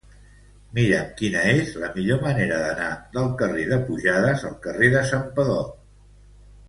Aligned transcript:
Mira'm 0.77 1.09
quina 1.17 1.43
és 1.49 1.75
la 1.83 1.91
millor 1.97 2.23
manera 2.29 2.57
d'anar 2.63 2.89
del 3.19 3.29
carrer 3.43 3.67
de 3.75 3.79
Pujades 3.91 4.47
al 4.51 4.57
carrer 4.65 4.91
de 4.97 5.05
Santpedor. 5.11 5.63